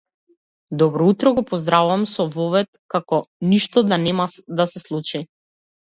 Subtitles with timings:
[0.83, 4.31] Добро утро, го поздравувам со вовед како ништо да нема
[4.61, 5.27] да се случи.